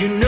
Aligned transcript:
you 0.00 0.06
know 0.06 0.27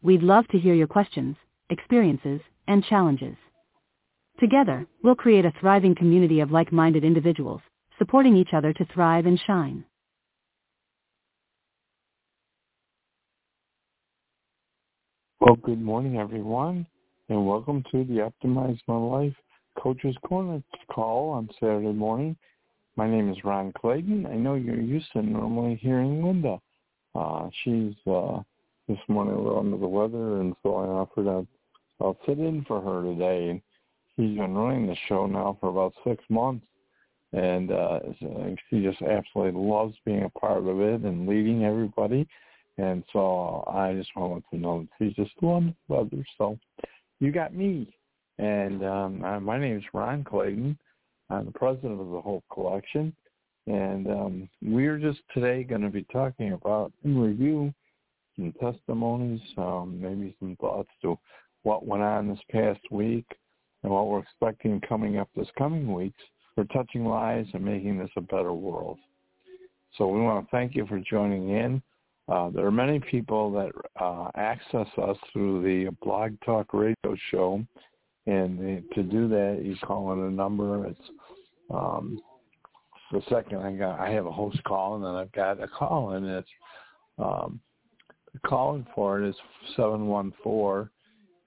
We'd 0.00 0.22
love 0.22 0.46
to 0.48 0.58
hear 0.58 0.74
your 0.74 0.86
questions, 0.86 1.34
experiences, 1.70 2.40
and 2.68 2.84
challenges. 2.84 3.36
Together, 4.38 4.86
we'll 5.02 5.16
create 5.16 5.44
a 5.44 5.52
thriving 5.58 5.96
community 5.96 6.38
of 6.38 6.52
like-minded 6.52 7.02
individuals, 7.02 7.60
supporting 7.98 8.36
each 8.36 8.50
other 8.52 8.72
to 8.72 8.84
thrive 8.94 9.26
and 9.26 9.40
shine. 9.44 9.84
Well, 15.40 15.56
good 15.56 15.82
morning, 15.82 16.16
everyone, 16.16 16.86
and 17.28 17.44
welcome 17.44 17.82
to 17.90 18.04
the 18.04 18.30
Optimize 18.30 18.78
My 18.86 18.96
Life 18.96 19.34
Coach's 19.76 20.16
Corner 20.24 20.62
call 20.92 21.30
on 21.30 21.48
Saturday 21.58 21.92
morning. 21.92 22.36
My 22.94 23.10
name 23.10 23.32
is 23.32 23.42
Ron 23.42 23.72
Clayton. 23.72 24.26
I 24.26 24.36
know 24.36 24.54
you're 24.54 24.80
used 24.80 25.10
to 25.14 25.22
normally 25.22 25.74
hearing 25.74 26.22
Linda. 26.22 26.60
Uh, 27.16 27.48
she's 27.64 27.94
uh, 28.06 28.42
this 28.88 28.98
morning 29.08 29.34
a 29.34 29.40
little 29.40 29.58
under 29.58 29.76
the 29.76 29.86
weather, 29.86 30.40
and 30.40 30.54
so 30.62 30.76
I 30.76 30.86
offered 30.86 31.24
to 31.24 31.46
I'll 32.00 32.18
sit 32.26 32.38
in 32.38 32.64
for 32.66 32.80
her 32.80 33.02
today. 33.02 33.50
And 33.50 33.62
she's 34.16 34.38
been 34.38 34.54
running 34.54 34.86
the 34.86 34.96
show 35.08 35.26
now 35.26 35.56
for 35.60 35.68
about 35.68 35.94
six 36.06 36.22
months, 36.28 36.66
and 37.32 37.70
uh, 37.70 38.00
she 38.70 38.82
just 38.82 39.02
absolutely 39.02 39.60
loves 39.60 39.94
being 40.04 40.24
a 40.24 40.38
part 40.38 40.66
of 40.66 40.80
it 40.80 41.02
and 41.02 41.28
leading 41.28 41.64
everybody. 41.64 42.26
And 42.78 43.02
so 43.12 43.64
I 43.66 43.94
just 43.94 44.10
wanted 44.16 44.44
to 44.50 44.56
know 44.58 44.80
that 44.80 44.88
she's 44.98 45.16
just 45.16 45.34
one 45.40 45.74
brother. 45.88 46.24
So 46.38 46.58
you 47.20 47.32
got 47.32 47.54
me. 47.54 47.94
And 48.38 48.84
um, 48.84 49.24
uh, 49.24 49.40
my 49.40 49.58
name 49.58 49.76
is 49.76 49.84
Ron 49.92 50.22
Clayton. 50.22 50.78
I'm 51.28 51.46
the 51.46 51.50
president 51.52 52.00
of 52.00 52.10
the 52.10 52.20
Hope 52.20 52.44
Collection. 52.52 53.12
And 53.66 54.06
um, 54.06 54.48
we're 54.62 54.98
just 54.98 55.18
today 55.34 55.64
going 55.64 55.82
to 55.82 55.90
be 55.90 56.06
talking 56.12 56.52
about, 56.52 56.92
in 57.04 57.18
review, 57.18 57.74
some 58.38 58.54
testimonies, 58.60 59.40
um, 59.58 59.98
maybe 60.00 60.34
some 60.38 60.56
thoughts 60.60 60.88
to 61.02 61.18
what 61.64 61.86
went 61.86 62.02
on 62.02 62.28
this 62.28 62.38
past 62.50 62.80
week 62.90 63.26
and 63.82 63.92
what 63.92 64.06
we're 64.06 64.20
expecting 64.20 64.80
coming 64.88 65.18
up 65.18 65.28
this 65.36 65.48
coming 65.58 65.92
weeks 65.92 66.22
for 66.54 66.64
touching 66.66 67.04
lives 67.04 67.48
and 67.52 67.64
making 67.64 67.98
this 67.98 68.10
a 68.16 68.20
better 68.20 68.52
world. 68.52 68.98
So 69.96 70.06
we 70.06 70.20
want 70.20 70.46
to 70.46 70.50
thank 70.50 70.74
you 70.74 70.86
for 70.86 71.00
joining 71.00 71.50
in. 71.50 71.82
Uh, 72.28 72.50
there 72.50 72.66
are 72.66 72.70
many 72.70 73.00
people 73.00 73.50
that 73.52 73.72
uh, 74.00 74.30
access 74.34 74.86
us 74.98 75.16
through 75.32 75.62
the 75.62 75.90
Blog 76.02 76.32
Talk 76.44 76.74
Radio 76.74 77.16
Show, 77.30 77.64
and 78.26 78.58
the, 78.58 78.84
to 78.94 79.02
do 79.02 79.28
that, 79.28 79.60
you 79.64 79.76
call 79.82 80.12
in 80.12 80.20
a 80.20 80.30
number. 80.30 80.86
It's 80.86 81.00
um, 81.70 82.20
the 83.12 83.22
second 83.30 83.58
I 83.58 83.72
got, 83.72 83.98
I 83.98 84.10
have 84.10 84.26
a 84.26 84.30
host 84.30 84.62
call, 84.64 84.96
and 84.96 85.04
then 85.04 85.14
I've 85.14 85.32
got 85.32 85.62
a 85.62 85.68
call, 85.68 86.10
and 86.10 86.26
it's 86.26 86.48
um, 87.18 87.60
calling 88.46 88.86
for 88.94 89.22
it 89.22 89.28
is 89.28 89.36
seven 89.76 90.06
one 90.06 90.32
four 90.42 90.90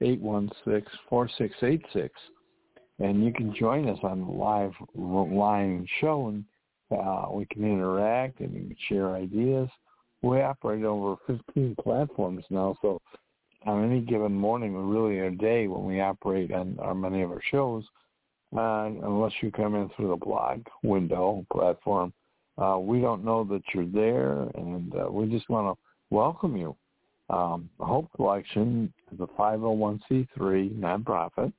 eight 0.02 0.20
one 0.20 0.50
six 0.66 0.92
four 1.10 1.30
six 1.38 1.54
eight 1.64 1.84
six, 1.94 2.14
and 3.00 3.24
you 3.24 3.32
can 3.32 3.54
join 3.56 3.88
us 3.90 4.00
on 4.04 4.22
the 4.22 4.32
live 4.32 4.74
line 4.96 5.88
show, 6.00 6.28
and 6.28 6.44
uh, 6.92 7.28
we 7.32 7.46
can 7.46 7.64
interact 7.64 8.40
and 8.40 8.54
can 8.54 8.76
share 8.90 9.16
ideas. 9.16 9.70
We 10.22 10.42
operate 10.42 10.84
over 10.84 11.16
15 11.26 11.76
platforms 11.82 12.46
now, 12.52 12.78
so 12.82 13.02
on 13.66 13.84
any 13.84 14.02
given 14.02 14.34
morning 14.34 14.76
or 14.76 14.84
really 14.84 15.20
a 15.20 15.32
day 15.32 15.68
when 15.68 15.86
we 15.86 16.00
operate 16.00 16.52
on 16.52 16.78
our 16.80 16.94
many 16.94 17.22
of 17.22 17.32
our 17.32 17.42
shows, 17.50 17.84
uh, 18.56 18.90
unless 19.04 19.32
you 19.42 19.52
come 19.52 19.76
in 19.76 19.90
through 19.90 20.10
the 20.10 20.16
blog 20.16 20.62
window 20.84 21.46
platform, 21.52 22.14
uh, 22.58 22.78
we 22.78 23.00
don't 23.02 23.24
know 23.24 23.44
that 23.46 23.62
you're 23.74 23.86
there, 23.86 24.42
and 24.56 24.94
uh, 24.96 25.12
we 25.12 25.28
just 25.28 25.50
want 25.50 25.76
to 25.76 25.91
welcome 26.12 26.56
you. 26.56 26.76
Um, 27.30 27.70
Hope 27.80 28.10
Collection 28.16 28.94
is 29.12 29.20
a 29.22 29.28
501c3 29.42 30.28
nonprofit 30.78 31.54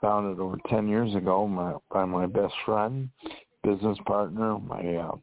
founded 0.00 0.38
over 0.38 0.56
10 0.68 0.88
years 0.88 1.14
ago 1.14 1.46
my, 1.48 1.74
by 1.90 2.04
my 2.04 2.26
best 2.26 2.54
friend, 2.64 3.08
business 3.64 3.98
partner, 4.06 4.58
my 4.58 4.96
uh, 4.96 5.16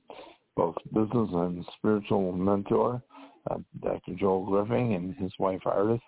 both 0.55 0.75
business 0.93 1.29
and 1.31 1.65
spiritual 1.77 2.31
mentor, 2.31 3.01
uh, 3.49 3.57
Dr. 3.81 4.15
Joel 4.15 4.45
Griffin 4.45 4.93
and 4.93 5.15
his 5.15 5.31
wife 5.39 5.61
Ardith. 5.65 6.01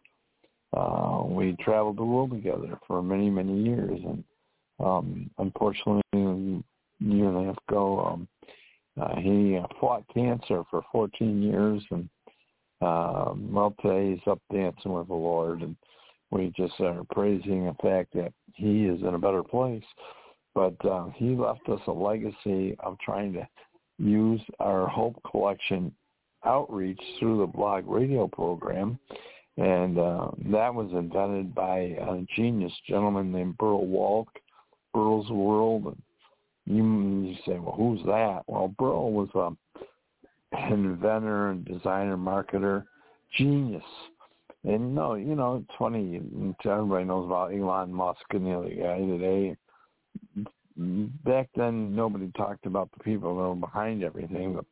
Uh, 0.75 1.25
we 1.25 1.55
traveled 1.59 1.97
the 1.97 2.03
world 2.03 2.31
together 2.31 2.77
for 2.87 3.01
many, 3.01 3.29
many 3.29 3.63
years, 3.63 3.99
and 4.03 4.23
um, 4.83 5.29
unfortunately, 5.37 6.01
a 6.13 6.17
year 6.19 7.27
and 7.29 7.37
a 7.37 7.45
half 7.45 7.57
ago, 7.67 7.99
um, 8.05 8.27
uh, 8.99 9.15
he 9.15 9.57
uh, 9.57 9.65
fought 9.79 10.03
cancer 10.13 10.63
for 10.69 10.83
14 10.91 11.41
years, 11.41 11.81
and 11.91 12.09
uh, 12.81 13.33
well, 13.35 13.75
today 13.81 14.11
he's 14.11 14.27
up 14.27 14.39
dancing 14.51 14.93
with 14.93 15.07
the 15.07 15.13
Lord, 15.13 15.61
and 15.61 15.75
we 16.31 16.53
just 16.55 16.79
are 16.79 17.03
praising 17.11 17.65
the 17.65 17.75
fact 17.81 18.13
that 18.13 18.33
he 18.53 18.85
is 18.85 19.01
in 19.01 19.15
a 19.15 19.19
better 19.19 19.43
place. 19.43 19.83
But 20.55 20.75
uh, 20.85 21.07
he 21.15 21.35
left 21.35 21.67
us 21.69 21.79
a 21.87 21.91
legacy 21.91 22.75
of 22.79 22.97
trying 22.99 23.33
to 23.33 23.47
use 23.97 24.41
our 24.59 24.87
Hope 24.87 25.21
Collection 25.29 25.93
outreach 26.45 27.01
through 27.19 27.39
the 27.39 27.47
blog 27.47 27.87
radio 27.87 28.27
program. 28.27 28.97
And 29.57 29.99
uh, 29.99 30.31
that 30.51 30.73
was 30.73 30.89
invented 30.93 31.53
by 31.53 31.79
a 31.79 32.25
genius 32.35 32.71
gentleman 32.87 33.31
named 33.31 33.57
Burl 33.57 33.85
Walk, 33.85 34.29
Burl's 34.93 35.29
World. 35.29 35.85
And 35.85 36.01
you, 36.65 37.29
you 37.29 37.35
say, 37.45 37.59
well, 37.59 37.75
who's 37.75 38.01
that? 38.05 38.43
Well, 38.47 38.73
Burl 38.79 39.11
was 39.11 39.29
a, 39.35 39.47
an 39.47 39.57
inventor 40.51 41.49
and 41.49 41.65
designer, 41.65 42.17
marketer, 42.17 42.85
genius. 43.37 43.83
And 44.63 44.93
no, 44.93 45.13
you 45.13 45.35
know, 45.35 45.57
it's 45.57 45.77
funny. 45.77 46.21
Everybody 46.65 47.05
knows 47.05 47.25
about 47.25 47.53
Elon 47.53 47.93
Musk 47.93 48.21
and 48.31 48.45
the 48.45 48.53
other 48.53 48.69
guy 48.69 48.97
today 48.99 49.57
back 51.25 51.49
then 51.55 51.95
nobody 51.95 52.31
talked 52.37 52.65
about 52.65 52.89
the 52.97 53.03
people 53.03 53.35
that 53.35 53.49
were 53.49 53.55
behind 53.55 54.03
everything, 54.03 54.53
but 54.53 54.65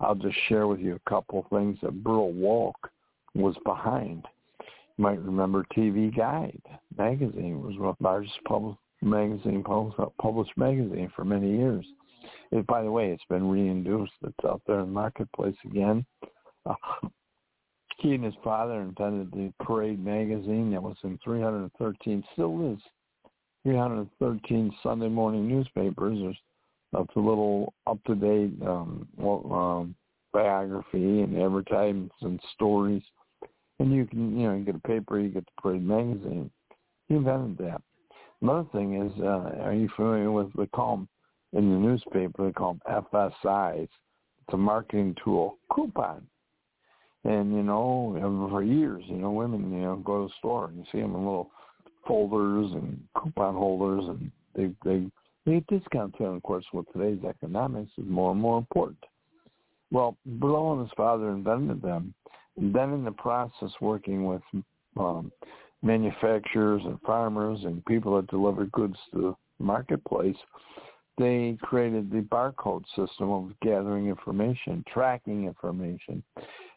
I'll 0.00 0.14
just 0.14 0.36
share 0.48 0.66
with 0.66 0.80
you 0.80 0.94
a 0.94 1.10
couple 1.10 1.46
things 1.50 1.78
that 1.82 2.02
Burl 2.02 2.32
Walk 2.32 2.90
was 3.34 3.54
behind. 3.64 4.24
You 4.96 5.04
might 5.04 5.20
remember 5.20 5.66
TV 5.76 6.14
Guide 6.14 6.60
magazine 6.96 7.62
was 7.62 7.74
the 7.76 7.94
largest 8.04 8.38
published 8.46 8.78
magazine 9.02 9.64
published 10.18 10.56
magazine 10.56 11.12
for 11.14 11.24
many 11.24 11.56
years. 11.56 11.86
And 12.52 12.66
by 12.66 12.82
the 12.82 12.90
way, 12.90 13.10
it's 13.10 13.24
been 13.28 13.48
reintroduced. 13.48 14.12
It's 14.22 14.44
out 14.44 14.62
there 14.66 14.80
in 14.80 14.86
the 14.86 14.92
marketplace 14.92 15.56
again. 15.64 16.04
Uh, 16.66 16.74
he 17.98 18.14
and 18.14 18.24
his 18.24 18.34
father 18.42 18.80
invented 18.80 19.30
the 19.32 19.52
Parade 19.62 20.02
magazine 20.02 20.70
that 20.72 20.82
was 20.82 20.96
in 21.04 21.18
313, 21.22 22.24
still 22.32 22.72
is 22.72 22.80
313 23.64 24.74
Sunday 24.82 25.08
morning 25.08 25.48
newspapers. 25.48 26.18
There's 26.20 26.38
that's 26.92 27.14
a 27.14 27.20
little 27.20 27.72
up-to-date 27.86 28.54
um, 28.66 29.06
um, 29.22 29.94
biography 30.32 31.20
and 31.22 31.40
advertisements 31.40 32.14
and 32.22 32.40
stories. 32.54 33.02
And 33.78 33.94
you 33.94 34.06
can, 34.06 34.38
you 34.38 34.48
know, 34.48 34.56
you 34.56 34.64
get 34.64 34.74
a 34.74 34.80
paper, 34.80 35.20
you 35.20 35.28
get 35.28 35.44
the 35.44 35.62
Parade 35.62 35.86
magazine. 35.86 36.50
He 37.08 37.14
invented 37.14 37.58
that. 37.58 37.80
Another 38.42 38.68
thing 38.72 39.00
is, 39.00 39.12
uh, 39.20 39.62
are 39.62 39.74
you 39.74 39.88
familiar 39.94 40.32
with, 40.32 40.52
the 40.54 40.66
call 40.68 40.96
them, 40.96 41.08
in 41.52 41.70
the 41.70 41.76
newspaper, 41.76 42.46
they 42.46 42.52
call 42.52 42.78
them 42.84 43.04
FSIs. 43.12 43.82
It's 43.82 44.54
a 44.54 44.56
marketing 44.56 45.16
tool, 45.22 45.58
coupon. 45.74 46.26
And 47.24 47.52
you 47.52 47.62
know, 47.62 48.16
for 48.50 48.62
years, 48.62 49.04
you 49.06 49.16
know, 49.16 49.30
women, 49.30 49.70
you 49.72 49.80
know, 49.80 49.96
go 49.96 50.22
to 50.22 50.28
the 50.28 50.34
store 50.38 50.68
and 50.68 50.78
you 50.78 50.84
see 50.90 51.00
them 51.00 51.14
in 51.14 51.18
little 51.18 51.50
folders 52.06 52.72
and 52.72 52.98
coupon 53.14 53.54
holders, 53.54 54.04
and 54.08 54.30
they 54.54 54.74
they 54.84 55.06
they 55.44 55.60
get 55.60 55.66
discounts. 55.66 56.16
And 56.18 56.36
of 56.36 56.42
course, 56.42 56.64
with 56.72 56.86
today's 56.92 57.22
economics, 57.24 57.90
is 57.98 58.04
more 58.08 58.32
and 58.32 58.40
more 58.40 58.58
important. 58.58 59.04
Well, 59.90 60.16
Brillo 60.38 60.72
and 60.72 60.82
his 60.82 60.94
father 60.96 61.30
invented 61.30 61.82
them, 61.82 62.14
and 62.56 62.74
then 62.74 62.94
in 62.94 63.04
the 63.04 63.12
process, 63.12 63.70
working 63.80 64.24
with 64.24 64.42
um, 64.96 65.30
manufacturers 65.82 66.82
and 66.84 67.00
farmers 67.02 67.60
and 67.64 67.84
people 67.84 68.16
that 68.16 68.28
deliver 68.28 68.66
goods 68.66 68.96
to 69.12 69.20
the 69.20 69.64
marketplace, 69.64 70.36
they 71.20 71.58
created 71.60 72.10
the 72.10 72.22
barcode 72.22 72.84
system 72.96 73.30
of 73.30 73.52
gathering 73.60 74.08
information, 74.08 74.82
tracking 74.92 75.44
information, 75.44 76.22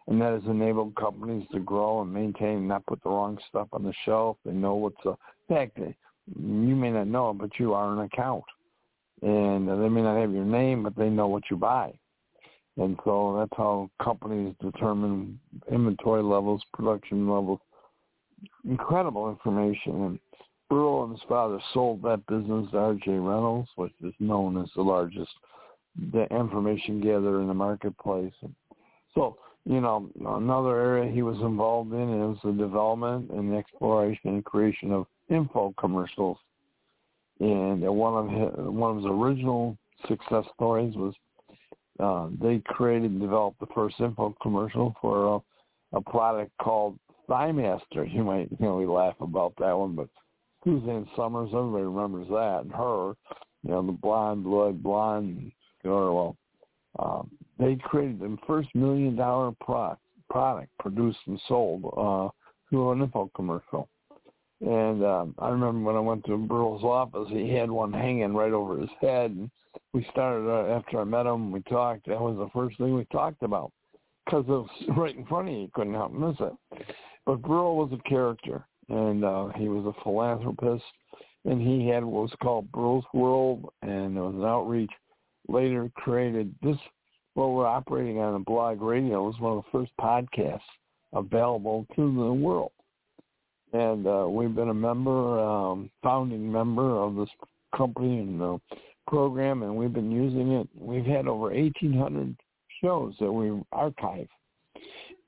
and 0.08 0.22
that 0.22 0.34
has 0.34 0.44
enabled 0.46 0.94
companies 0.96 1.48
to 1.54 1.60
grow 1.60 2.02
and 2.02 2.14
maintain 2.14 2.68
not 2.68 2.86
put 2.86 3.02
the 3.04 3.10
wrong 3.10 3.40
stuff 3.48 3.70
on 3.72 3.84
the 3.84 3.94
shelf. 4.06 4.36
They 4.46 4.52
know 4.52 4.76
what's 4.76 5.06
a 5.06 5.16
fact. 5.48 5.78
You 5.78 6.76
may 6.76 6.92
not 6.92 7.08
know 7.08 7.30
it, 7.30 7.38
but 7.38 7.58
you 7.58 7.74
are 7.74 7.94
an 7.94 8.00
account, 8.00 8.44
and 9.22 9.68
they 9.68 9.90
may 9.90 10.02
not 10.02 10.20
have 10.20 10.34
your 10.34 10.44
name, 10.44 10.84
but 10.84 10.96
they 10.98 11.10
know 11.10 11.28
what 11.28 11.44
you 11.50 11.56
buy. 11.56 11.94
And 12.76 13.00
so 13.06 13.38
that's 13.40 13.58
how 13.58 13.90
companies 14.04 14.56
determine 14.62 15.40
inventory 15.72 16.24
levels, 16.24 16.62
production 16.74 17.30
levels. 17.30 17.60
Incredible 18.68 19.30
information. 19.30 20.04
And 20.04 20.20
Burl 20.74 21.04
and 21.04 21.12
his 21.12 21.22
father 21.30 21.60
sold 21.72 22.02
that 22.02 22.26
business 22.26 22.72
to 22.72 22.78
R.J. 22.78 23.12
Reynolds, 23.12 23.70
which 23.76 23.94
is 24.04 24.14
known 24.20 24.60
as 24.60 24.68
the 24.76 24.82
largest 24.82 25.30
the 26.12 26.24
information 26.36 27.00
gatherer 27.00 27.42
in 27.42 27.48
the 27.48 27.54
marketplace. 27.54 28.34
So, 29.14 29.38
you 29.66 29.80
know, 29.80 30.10
another 30.26 30.80
area 30.80 31.12
he 31.12 31.22
was 31.22 31.38
involved 31.42 31.94
in 31.94 32.32
is 32.32 32.40
the 32.44 32.54
development 32.54 33.30
and 33.30 33.56
exploration 33.56 34.32
and 34.32 34.44
creation 34.44 34.92
of 34.92 35.06
info 35.30 35.76
commercials. 35.78 36.38
And 37.40 37.82
one 37.82 38.26
of 38.26 38.32
his, 38.32 38.66
one 38.66 38.98
of 38.98 39.04
his 39.04 39.06
original 39.06 39.78
success 40.08 40.46
stories 40.56 40.96
was 40.96 41.14
uh, 42.00 42.30
they 42.42 42.64
created 42.66 43.12
and 43.12 43.22
developed 43.22 43.60
the 43.60 43.68
first 43.76 44.00
info 44.00 44.36
commercial 44.42 44.96
for 45.00 45.36
a, 45.36 45.98
a 45.98 46.02
product 46.02 46.52
called 46.60 46.98
ThighMaster. 47.30 48.12
You 48.12 48.24
might, 48.24 48.50
you 48.50 48.66
know, 48.66 48.78
we 48.78 48.88
laugh 48.88 49.16
about 49.22 49.54
that 49.60 49.78
one, 49.78 49.94
but 49.94 50.10
Suzanne 50.64 51.08
Somers, 51.16 51.50
everybody 51.54 51.84
remembers 51.84 52.28
that, 52.30 52.62
and 52.64 52.72
her, 52.72 53.14
you 53.64 53.72
know, 53.72 53.86
the 53.86 53.92
blonde, 53.92 54.44
blood 54.44 54.82
blonde 54.82 55.52
girl. 55.84 56.16
Well, 56.16 56.38
um, 57.00 57.32
they 57.60 57.76
created 57.76 58.20
the 58.20 58.38
first 58.48 58.70
million 58.76 59.16
dollar 59.16 59.52
product, 59.62 60.02
product 60.30 60.70
produced 60.80 61.20
and 61.28 61.40
sold 61.48 61.86
uh, 61.98 62.30
through 62.70 62.92
an 62.92 63.02
info 63.02 63.30
commercial. 63.36 63.90
And 64.62 65.04
um, 65.04 65.36
I 65.40 65.50
remember 65.50 65.86
when 65.86 65.96
I 65.96 66.00
went 66.00 66.26
to 66.26 66.38
Burl's 66.38 66.84
office, 66.84 67.28
he 67.30 67.50
had 67.50 67.70
one 67.70 67.92
hanging 67.92 68.34
right 68.34 68.54
over 68.54 68.80
his 68.80 68.90
head. 69.02 69.32
And 69.32 69.52
we 69.94 70.08
started 70.12 70.50
uh, 70.50 70.74
after 70.74 71.02
I 71.02 71.04
met 71.04 71.26
him. 71.26 71.52
We 71.52 71.62
talked. 71.64 72.08
That 72.08 72.22
was 72.22 72.38
the 72.38 72.50
first 72.54 72.78
thing 72.78 72.96
we 72.96 73.06
talked 73.06 73.44
about 73.44 73.72
because 74.26 74.46
it 74.48 74.52
was 74.52 74.70
right 74.98 75.16
in 75.16 75.26
front 75.26 75.50
of 75.50 75.54
you. 75.54 75.62
You 75.62 75.70
couldn't 75.74 75.94
help 75.94 76.14
miss 76.14 76.36
it. 76.40 76.54
But 77.26 77.42
Burl 77.42 77.76
was 77.76 77.92
a 77.92 78.10
character, 78.10 78.66
and 78.90 79.24
uh, 79.24 79.50
he 79.56 79.68
was 79.68 79.86
a 79.86 80.04
philanthropist, 80.04 80.84
and 81.46 81.62
he 81.62 81.88
had 81.88 82.04
what 82.04 82.24
was 82.24 82.38
called 82.42 82.72
Burl's 82.72 83.06
World, 83.14 83.72
and 83.82 84.18
it 84.18 84.22
was 84.22 84.36
an 84.36 84.46
outreach. 84.46 84.92
Later 85.48 85.92
created 85.96 86.54
this. 86.62 86.78
What 87.34 87.52
we're 87.52 87.68
operating 87.68 88.20
on 88.20 88.36
a 88.36 88.40
blog 88.40 88.82
radio 88.82 89.24
was 89.24 89.40
one 89.40 89.58
of 89.58 89.64
the 89.64 89.72
first 89.72 89.92
podcasts 90.00 90.62
available 91.14 91.86
to 91.96 92.02
the 92.02 92.34
world 92.34 92.72
and 93.74 94.06
uh, 94.06 94.28
we've 94.30 94.56
been 94.56 94.70
a 94.70 94.74
member, 94.74 95.40
um, 95.40 95.90
founding 96.04 96.50
member 96.52 97.02
of 97.02 97.16
this 97.16 97.30
company 97.76 98.20
and 98.20 98.42
uh, 98.42 98.58
program, 99.08 99.64
and 99.64 99.76
we've 99.76 99.94
been 99.94 100.12
using 100.12 100.54
it. 100.54 100.68
We've 100.78 101.06
had 101.06 101.28
over 101.28 101.50
1,800 101.50 102.36
shows 102.82 103.16
that 103.20 103.32
we 103.32 103.60
archive, 103.72 104.28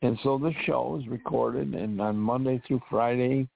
and 0.01 0.17
so 0.23 0.37
the 0.37 0.53
show 0.65 0.99
is 1.01 1.07
recorded, 1.07 1.73
and 1.73 1.99
on 2.01 2.17
Monday 2.17 2.61
through 2.67 2.81
Friday 2.89 3.47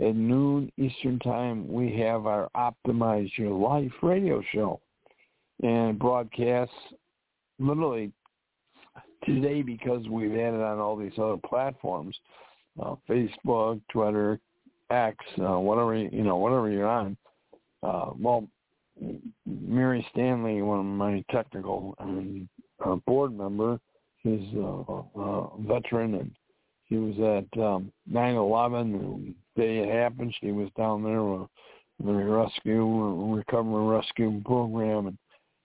at 0.00 0.16
noon 0.16 0.70
Eastern 0.78 1.18
Time, 1.18 1.70
we 1.70 1.96
have 1.98 2.26
our 2.26 2.48
Optimize 2.56 3.30
Your 3.36 3.52
Life 3.52 3.92
radio 4.02 4.42
show, 4.52 4.80
and 5.62 5.98
broadcasts 5.98 6.74
literally 7.58 8.12
today 9.24 9.62
because 9.62 10.06
we've 10.08 10.32
added 10.32 10.60
on 10.60 10.78
all 10.78 10.96
these 10.96 11.12
other 11.18 11.36
platforms 11.36 12.16
uh, 12.80 12.94
Facebook, 13.08 13.80
Twitter, 13.90 14.40
X, 14.90 15.16
uh, 15.38 15.58
whatever 15.58 15.94
you 15.94 16.22
know, 16.22 16.36
whatever 16.36 16.70
you're 16.70 16.88
on. 16.88 17.16
Uh, 17.82 18.10
well, 18.18 18.46
Mary 19.46 20.06
Stanley, 20.12 20.62
one 20.62 20.80
of 20.80 20.84
my 20.84 21.24
technical 21.30 21.94
um, 21.98 22.48
uh, 22.84 22.96
board 23.06 23.36
member, 23.36 23.80
she's 24.22 24.54
a, 24.56 24.60
a 25.20 25.50
veteran, 25.60 26.14
and 26.14 26.30
she 26.88 26.96
was 26.96 27.14
at 27.18 27.60
um, 27.60 27.92
9/11. 28.10 29.34
The 29.56 29.62
day 29.62 29.78
it 29.78 29.92
happened, 29.94 30.34
she 30.40 30.52
was 30.52 30.68
down 30.76 31.02
there 31.02 31.22
with 31.22 31.48
the 32.04 32.12
rescue, 32.12 33.34
recovery 33.34 33.96
rescue 33.96 34.42
program, 34.44 35.08
and 35.08 35.18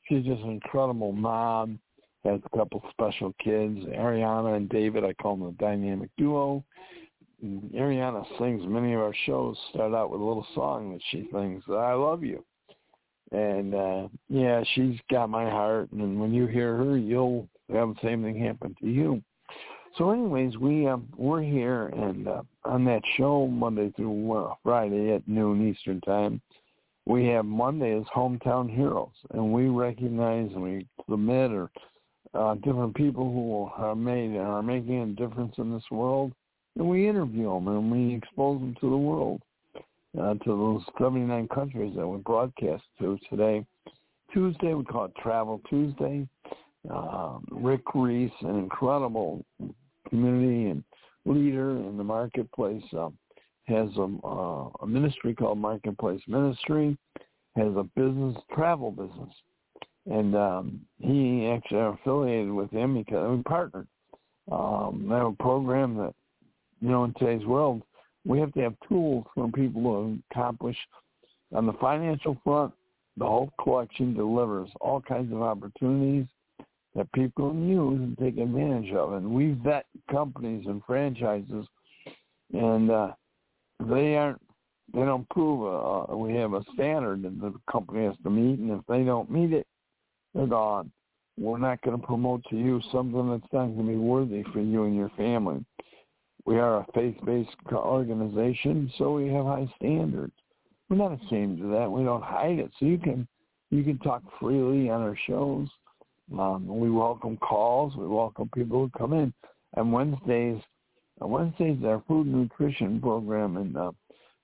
she's 0.07 0.25
just 0.25 0.41
an 0.43 0.51
incredible 0.51 1.11
mom. 1.11 1.79
Has 2.25 2.41
a 2.51 2.57
couple 2.57 2.83
special 2.91 3.33
kids, 3.41 3.79
Ariana 3.85 4.57
and 4.57 4.67
David. 4.67 5.05
I 5.05 5.13
call 5.13 5.37
them 5.37 5.47
the 5.47 5.63
dynamic 5.63 6.09
duo. 6.17 6.63
Ariana 7.43 8.25
sings 8.39 8.63
many 8.65 8.93
of 8.93 9.01
our 9.01 9.13
shows 9.25 9.55
start 9.69 9.93
out 9.93 10.09
with 10.09 10.19
a 10.19 10.23
little 10.23 10.45
song 10.55 10.91
that 10.91 11.01
she 11.11 11.29
sings, 11.31 11.63
I 11.69 11.93
love 11.93 12.23
you. 12.23 12.43
And 13.31 13.75
uh 13.75 14.07
yeah, 14.29 14.63
she's 14.73 14.97
got 15.11 15.29
my 15.29 15.43
heart 15.43 15.91
and 15.91 16.19
when 16.19 16.33
you 16.33 16.47
hear 16.47 16.75
her 16.77 16.97
you'll 16.97 17.47
have 17.75 17.89
the 17.89 18.01
same 18.01 18.23
thing 18.23 18.39
happen 18.39 18.75
to 18.81 18.87
you. 18.87 19.21
So 19.97 20.11
anyways, 20.11 20.57
we 20.57 20.87
um 20.87 21.07
we're 21.17 21.41
here 21.41 21.87
and 21.87 22.27
uh, 22.27 22.41
on 22.65 22.85
that 22.85 23.01
show 23.17 23.47
Monday 23.47 23.91
through 23.95 24.31
uh, 24.31 24.53
Friday 24.63 25.13
at 25.13 25.27
noon 25.27 25.67
Eastern 25.67 26.01
time, 26.01 26.41
we 27.05 27.25
have 27.27 27.45
Monday 27.45 27.97
as 27.97 28.03
hometown 28.15 28.69
heroes 28.69 29.13
and 29.31 29.53
we 29.53 29.67
recognize 29.67 30.49
and 30.53 30.61
we 30.61 30.85
submit 31.09 31.51
or 31.51 31.71
uh, 32.33 32.55
different 32.55 32.93
people 32.95 33.23
who 33.23 33.71
are 33.81 33.95
made 33.95 34.31
and 34.31 34.39
are 34.39 34.61
making 34.61 35.01
a 35.01 35.05
difference 35.07 35.55
in 35.57 35.73
this 35.73 35.89
world 35.89 36.33
and 36.77 36.87
we 36.87 37.07
interview 37.07 37.49
them 37.49 37.67
and 37.67 37.91
we 37.91 38.15
expose 38.15 38.59
them 38.59 38.75
to 38.79 38.89
the 38.89 38.97
world, 38.97 39.41
uh, 40.19 40.33
to 40.35 40.45
those 40.45 40.81
79 40.99 41.47
countries 41.47 41.93
that 41.95 42.07
we 42.07 42.17
broadcast 42.19 42.83
to 42.99 43.17
today. 43.29 43.65
Tuesday, 44.33 44.73
we 44.73 44.83
call 44.83 45.05
it 45.05 45.15
Travel 45.21 45.61
Tuesday. 45.69 46.27
Uh, 46.91 47.39
Rick 47.51 47.81
Reese, 47.93 48.31
an 48.41 48.57
incredible 48.57 49.45
community 50.09 50.69
and 50.69 50.83
leader 51.25 51.71
in 51.71 51.97
the 51.97 52.03
marketplace, 52.03 52.83
uh, 52.97 53.09
has 53.65 53.89
a, 53.97 54.07
uh, 54.25 54.69
a 54.81 54.87
ministry 54.87 55.33
called 55.33 55.57
Marketplace 55.57 56.21
Ministry, 56.27 56.97
has 57.55 57.73
a 57.75 57.83
business, 57.95 58.37
travel 58.53 58.91
business. 58.91 59.33
And 60.09 60.35
um, 60.35 60.81
he 60.99 61.47
actually 61.47 61.79
are 61.79 61.93
affiliated 61.93 62.51
with 62.51 62.71
him 62.71 62.93
because 62.93 63.37
we 63.37 63.43
partnered. 63.43 63.87
Um, 64.49 65.07
they 65.09 65.15
have 65.15 65.27
a 65.27 65.43
program 65.43 65.97
that 65.97 66.13
you 66.79 66.89
know, 66.89 67.03
in 67.03 67.13
today's 67.15 67.45
world, 67.45 67.81
we 68.25 68.39
have 68.39 68.53
to 68.53 68.61
have 68.61 68.75
tools 68.87 69.25
for 69.33 69.49
people 69.51 69.81
to 69.81 70.19
accomplish 70.31 70.77
on 71.53 71.65
the 71.65 71.73
financial 71.73 72.37
front. 72.43 72.73
The 73.17 73.25
whole 73.25 73.51
collection 73.61 74.13
delivers 74.13 74.69
all 74.79 75.01
kinds 75.01 75.33
of 75.33 75.41
opportunities 75.41 76.27
that 76.97 77.11
people 77.13 77.53
use 77.53 78.01
and 78.01 78.17
take 78.17 78.37
advantage 78.37 78.91
of. 78.91 79.13
And 79.13 79.29
we 79.29 79.51
vet 79.63 79.85
companies 80.11 80.65
and 80.65 80.81
franchises, 80.85 81.65
and 82.51 82.91
uh, 82.91 83.11
they 83.79 84.17
aren't. 84.17 84.41
They 84.93 85.01
don't 85.01 85.29
prove. 85.29 85.61
A, 85.61 86.11
uh, 86.11 86.15
we 86.17 86.33
have 86.35 86.53
a 86.53 86.63
standard 86.73 87.23
that 87.23 87.39
the 87.39 87.53
company 87.71 88.05
has 88.05 88.15
to 88.23 88.29
meet, 88.29 88.59
and 88.59 88.71
if 88.71 88.81
they 88.89 89.03
don't 89.03 89.29
meet 89.29 89.53
it, 89.53 89.67
they're 90.33 90.47
gone. 90.47 90.91
We're 91.37 91.59
not 91.59 91.81
going 91.83 91.99
to 91.99 92.05
promote 92.05 92.43
to 92.49 92.55
you 92.55 92.81
something 92.91 93.29
that's 93.29 93.53
not 93.53 93.67
going 93.67 93.77
to 93.77 93.83
be 93.83 93.95
worthy 93.95 94.43
for 94.51 94.59
you 94.59 94.85
and 94.85 94.95
your 94.95 95.11
family. 95.17 95.63
We 96.45 96.57
are 96.57 96.77
a 96.77 96.87
faith-based 96.95 97.57
organization, 97.73 98.91
so 98.97 99.13
we 99.13 99.27
have 99.27 99.45
high 99.45 99.71
standards. 99.75 100.33
We're 100.89 100.97
not 100.97 101.19
ashamed 101.21 101.61
of 101.61 101.69
that. 101.71 101.91
We 101.91 102.05
don't 102.05 102.23
hide 102.23 102.57
it. 102.57 102.71
So 102.79 102.85
you 102.85 102.97
can 102.97 103.27
you 103.69 103.83
can 103.83 103.99
talk 103.99 104.23
freely 104.39 104.89
on 104.89 105.01
our 105.01 105.17
shows. 105.27 105.67
Um, 106.31 106.67
we 106.67 106.89
welcome 106.89 107.37
calls. 107.37 107.95
We 107.95 108.07
welcome 108.07 108.49
people 108.53 108.79
who 108.79 108.97
come 108.97 109.13
in. 109.13 109.33
And 109.75 109.93
Wednesdays, 109.93 110.61
uh, 111.21 111.27
Wednesdays 111.27 111.77
our 111.85 112.03
food 112.07 112.27
nutrition 112.27 112.99
program, 112.99 113.57
and 113.57 113.77
uh, 113.77 113.91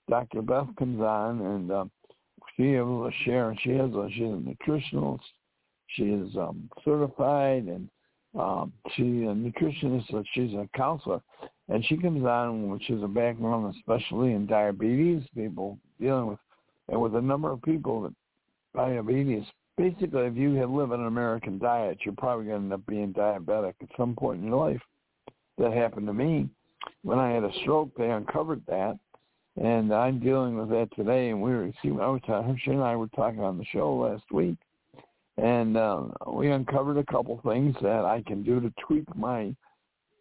Dr. 0.09 0.41
Beth 0.41 0.67
comes 0.77 1.01
on, 1.01 1.41
and 1.41 1.71
uh, 1.71 1.85
she 2.55 2.73
able 2.75 3.09
to 3.09 3.15
share. 3.25 3.49
And 3.49 3.59
she 3.61 3.71
has 3.71 3.91
a 3.91 4.09
she's 4.13 4.23
a 4.23 4.41
nutritionist. 4.69 5.19
She 5.87 6.03
is 6.03 6.35
um, 6.37 6.69
certified, 6.83 7.65
and 7.65 7.89
Um, 8.35 8.73
she 8.95 9.03
a 9.03 9.33
nutritionist, 9.33 10.09
so 10.09 10.23
she's 10.33 10.53
a 10.53 10.67
counselor, 10.75 11.21
and 11.69 11.85
she 11.85 11.97
comes 11.97 12.25
on, 12.25 12.69
which 12.69 12.89
is 12.89 13.03
a 13.03 13.07
background 13.07 13.75
especially 13.75 14.33
in 14.33 14.47
diabetes, 14.47 15.21
people 15.35 15.77
dealing 15.99 16.27
with, 16.27 16.39
and 16.89 16.99
with 16.99 17.15
a 17.15 17.21
number 17.21 17.51
of 17.51 17.61
people 17.61 18.01
that 18.01 18.13
diabetes. 18.75 19.45
Basically, 19.77 20.27
if 20.27 20.36
you 20.36 20.51
live 20.51 20.92
on 20.92 21.00
an 21.00 21.08
American 21.08 21.58
diet, 21.58 21.98
you're 22.06 22.13
probably 22.15 22.46
going 22.46 22.60
to 22.60 22.63
end 22.63 22.74
up 22.74 22.86
being 22.86 23.12
diabetic 23.13 23.74
at 23.82 23.89
some 23.98 24.15
point 24.15 24.42
in 24.42 24.48
your 24.48 24.70
life. 24.70 24.82
That 25.58 25.74
happened 25.74 26.08
to 26.08 26.13
me 26.13 26.50
when 27.01 27.18
I 27.18 27.32
had 27.32 27.44
a 27.44 27.51
stroke. 27.62 27.89
They 27.98 28.12
uncovered 28.12 28.62
that, 28.68 28.98
and 29.62 29.94
I'm 29.94 30.20
dealing 30.20 30.58
with 30.58 30.70
that 30.70 30.89
today. 30.96 31.30
And 31.30 31.42
we 31.42 31.51
were, 31.51 31.72
see, 31.82 31.89
I 31.89 32.08
was 32.08 32.22
talking, 32.25 32.60
she 32.63 32.72
and 32.72 32.84
I 32.84 32.96
were 32.96 33.08
talking 33.08 33.42
on 33.42 33.58
the 33.58 33.65
show 33.65 33.96
last 33.96 34.24
week, 34.32 34.58
and 35.38 35.75
uh, 35.75 36.03
we 36.32 36.51
uncovered 36.51 36.98
a 36.98 37.12
couple 37.12 37.39
things 37.44 37.75
that 37.82 38.06
I 38.06 38.24
can 38.27 38.44
do 38.44 38.60
to 38.60 38.72
tweak 38.86 39.15
my 39.15 39.56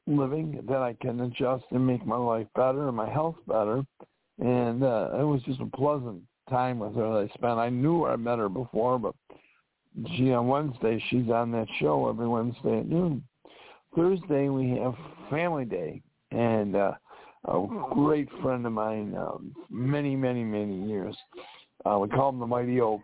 living, 0.06 0.64
that 0.68 0.78
I 0.78 0.94
can 0.94 1.20
adjust 1.20 1.64
and 1.70 1.86
make 1.86 2.06
my 2.06 2.16
life 2.16 2.46
better 2.54 2.88
and 2.88 2.96
my 2.96 3.10
health 3.10 3.36
better. 3.46 3.84
And 4.38 4.82
uh, 4.82 5.10
it 5.18 5.24
was 5.24 5.42
just 5.44 5.60
a 5.60 5.66
pleasant 5.66 6.22
time 6.48 6.78
with 6.78 6.94
her 6.94 7.12
that 7.12 7.30
I 7.30 7.34
spent. 7.34 7.58
I 7.58 7.68
knew 7.68 8.06
I 8.06 8.16
met 8.16 8.38
her 8.38 8.48
before, 8.48 8.98
but 8.98 9.14
she 10.16 10.32
on 10.32 10.48
Wednesday 10.48 11.02
she's 11.10 11.28
on 11.30 11.50
that 11.52 11.68
show 11.78 12.08
every 12.08 12.28
Wednesday 12.28 12.80
at 12.80 12.88
noon. 12.88 13.22
Thursday 13.94 14.48
we 14.48 14.70
have 14.78 14.94
Family 15.30 15.64
Day, 15.64 16.02
and 16.30 16.76
uh, 16.76 16.92
a 17.46 17.66
great 17.90 18.28
friend 18.40 18.64
of 18.66 18.72
mine, 18.72 19.14
um, 19.16 19.54
many 19.70 20.16
many 20.16 20.44
many 20.44 20.88
years. 20.88 21.16
Uh, 21.84 21.98
we 21.98 22.08
call 22.08 22.30
him 22.30 22.38
the 22.38 22.46
Mighty 22.46 22.80
Oak. 22.80 23.02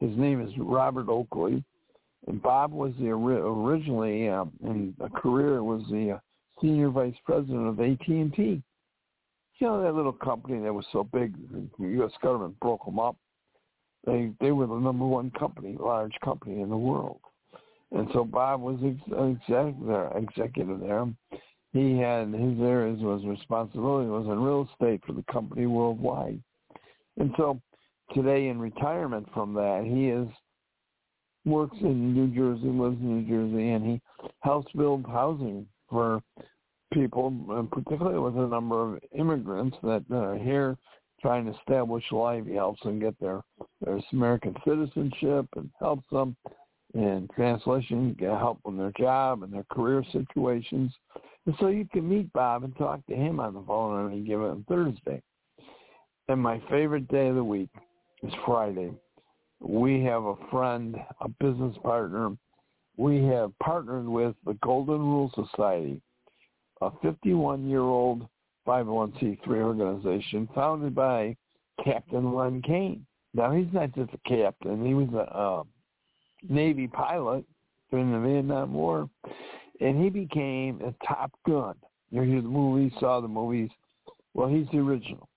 His 0.00 0.16
name 0.16 0.40
is 0.40 0.52
Robert 0.58 1.08
Oakley, 1.08 1.62
and 2.26 2.42
Bob 2.42 2.72
was 2.72 2.92
the 2.98 3.10
originally 3.10 4.28
uh, 4.28 4.44
in 4.64 4.94
a 5.00 5.08
career 5.08 5.62
was 5.62 5.82
the 5.90 6.12
uh, 6.12 6.18
senior 6.60 6.90
vice 6.90 7.14
president 7.24 7.68
of 7.68 7.80
AT 7.80 8.06
and 8.08 8.34
T. 8.34 8.62
You 9.64 9.70
know 9.70 9.82
that 9.82 9.94
little 9.94 10.12
company 10.12 10.62
that 10.62 10.74
was 10.74 10.84
so 10.92 11.04
big, 11.04 11.32
the 11.50 11.88
U.S. 11.88 12.10
government 12.22 12.60
broke 12.60 12.84
them 12.84 12.98
up. 12.98 13.16
They 14.04 14.30
they 14.38 14.50
were 14.50 14.66
the 14.66 14.74
number 14.74 15.06
one 15.06 15.30
company, 15.38 15.74
large 15.80 16.12
company 16.22 16.60
in 16.60 16.68
the 16.68 16.76
world, 16.76 17.20
and 17.90 18.06
so 18.12 18.26
Bob 18.26 18.60
was 18.60 18.78
ex- 18.84 19.40
exec 19.48 19.74
executive 20.16 20.80
there. 20.80 21.06
He 21.72 21.96
had 21.96 22.28
his 22.28 22.60
areas 22.60 23.00
was 23.00 23.24
responsibility 23.24 24.10
was 24.10 24.26
in 24.26 24.38
real 24.38 24.68
estate 24.70 25.00
for 25.06 25.14
the 25.14 25.24
company 25.32 25.64
worldwide, 25.64 26.42
and 27.16 27.32
so 27.38 27.58
today 28.14 28.48
in 28.48 28.58
retirement 28.58 29.26
from 29.32 29.54
that, 29.54 29.84
he 29.86 30.10
is 30.10 30.28
works 31.46 31.78
in 31.80 32.12
New 32.12 32.26
Jersey, 32.26 32.66
lives 32.66 33.00
in 33.00 33.22
New 33.22 33.26
Jersey, 33.26 33.70
and 33.70 33.82
he 33.82 34.28
helps 34.40 34.70
build 34.72 35.06
housing 35.06 35.66
for 35.88 36.22
people, 36.94 37.68
particularly 37.70 38.18
with 38.18 38.36
a 38.36 38.48
number 38.48 38.96
of 38.96 39.02
immigrants 39.18 39.76
that 39.82 40.04
are 40.10 40.38
here 40.38 40.76
trying 41.20 41.46
to 41.46 41.58
establish 41.58 42.04
life. 42.12 42.44
He 42.46 42.54
helps 42.54 42.82
them 42.82 43.00
get 43.00 43.18
their 43.20 43.42
their 43.84 44.00
American 44.12 44.54
citizenship 44.66 45.46
and 45.56 45.70
helps 45.78 46.08
them 46.10 46.36
in 46.94 47.28
translation, 47.34 48.14
get 48.18 48.30
help 48.30 48.60
in 48.66 48.76
their 48.76 48.92
job 48.98 49.42
and 49.42 49.52
their 49.52 49.64
career 49.70 50.04
situations. 50.12 50.92
And 51.46 51.54
so 51.58 51.68
you 51.68 51.86
can 51.92 52.08
meet 52.08 52.32
Bob 52.32 52.64
and 52.64 52.76
talk 52.76 53.04
to 53.06 53.14
him 53.14 53.40
on 53.40 53.54
the 53.54 53.62
phone 53.66 53.94
on 53.94 54.12
any 54.12 54.22
given 54.22 54.64
Thursday. 54.68 55.20
And 56.28 56.40
my 56.40 56.62
favorite 56.70 57.08
day 57.08 57.28
of 57.28 57.34
the 57.34 57.44
week 57.44 57.68
is 58.22 58.32
Friday. 58.46 58.92
We 59.60 60.02
have 60.04 60.24
a 60.24 60.36
friend, 60.50 60.96
a 61.20 61.28
business 61.28 61.76
partner. 61.82 62.36
We 62.96 63.24
have 63.24 63.52
partnered 63.62 64.06
with 64.06 64.36
the 64.46 64.56
Golden 64.62 65.00
Rule 65.00 65.30
Society, 65.34 66.00
a 66.86 66.90
51-year-old 67.04 68.26
501c3 68.66 69.46
organization 69.46 70.48
founded 70.54 70.94
by 70.94 71.36
Captain 71.82 72.34
Len 72.34 72.62
Kane. 72.62 73.06
Now, 73.34 73.52
he's 73.52 73.72
not 73.72 73.94
just 73.94 74.10
a 74.14 74.28
captain. 74.28 74.86
He 74.86 74.94
was 74.94 75.08
a 75.12 75.36
uh, 75.36 75.62
Navy 76.48 76.86
pilot 76.86 77.44
during 77.90 78.12
the 78.12 78.20
Vietnam 78.20 78.72
War, 78.74 79.08
and 79.80 80.02
he 80.02 80.08
became 80.08 80.80
a 80.82 80.94
Top 81.04 81.32
Gun. 81.46 81.74
You 82.10 82.22
hear 82.22 82.42
the 82.42 82.48
movies, 82.48 82.92
saw 83.00 83.20
the 83.20 83.28
movies. 83.28 83.70
Well, 84.34 84.48
he's 84.48 84.66
the 84.72 84.78
original. 84.78 85.28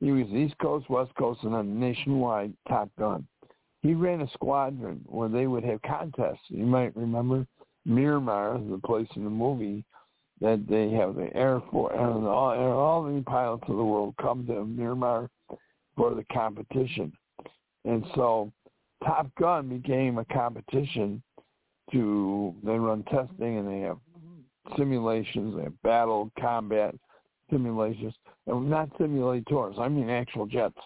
He 0.00 0.10
was 0.10 0.26
East 0.28 0.54
Coast, 0.60 0.90
West 0.90 1.14
Coast, 1.14 1.40
and 1.44 1.54
a 1.54 1.62
nationwide 1.62 2.52
Top 2.68 2.90
Gun. 2.98 3.26
He 3.82 3.94
ran 3.94 4.20
a 4.20 4.30
squadron 4.30 5.00
where 5.06 5.28
they 5.28 5.46
would 5.46 5.64
have 5.64 5.80
contests. 5.82 6.40
You 6.48 6.66
might 6.66 6.94
remember 6.96 7.46
Miramar, 7.84 8.58
the 8.58 8.78
place 8.78 9.08
in 9.16 9.24
the 9.24 9.30
movie 9.30 9.84
that 10.42 10.66
they 10.68 10.90
have 10.90 11.14
the 11.14 11.34
Air 11.36 11.62
Force 11.70 11.94
and 11.96 12.26
all, 12.26 12.50
all 12.52 13.04
the 13.04 13.22
pilots 13.22 13.62
of 13.68 13.76
the 13.76 13.84
world 13.84 14.14
come 14.20 14.44
to 14.48 14.64
Miramar 14.64 15.30
for 15.96 16.14
the 16.14 16.24
competition. 16.32 17.12
And 17.84 18.04
so 18.16 18.50
Top 19.04 19.32
Gun 19.36 19.68
became 19.68 20.18
a 20.18 20.24
competition 20.26 21.22
to 21.92 22.54
they 22.64 22.76
run 22.76 23.04
testing 23.04 23.58
and 23.58 23.68
they 23.68 23.80
have 23.80 23.98
simulations, 24.76 25.56
they 25.56 25.64
have 25.64 25.82
battle 25.82 26.30
combat 26.40 26.94
simulations, 27.50 28.14
and 28.46 28.68
not 28.68 28.90
simulators. 28.98 29.78
I 29.78 29.88
mean 29.88 30.10
actual 30.10 30.46
jets. 30.46 30.78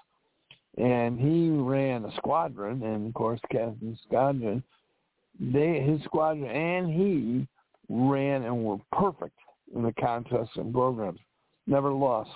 And 0.77 1.19
he 1.19 1.49
ran 1.49 2.05
a 2.05 2.15
squadron, 2.17 2.83
and 2.83 3.09
of 3.09 3.15
course, 3.15 3.41
Captain 3.51 3.99
Squadron, 4.07 4.63
they 5.41 5.81
his 5.81 6.03
squadron 6.05 6.51
and 6.51 6.91
he 6.91 7.47
ran 7.89 8.43
and 8.43 8.65
were 8.65 8.79
perfect 8.93 9.39
in 9.75 9.83
the 9.83 9.93
contests 9.95 10.57
and 10.57 10.73
programs, 10.73 11.21
never 11.67 11.93
lost, 11.93 12.31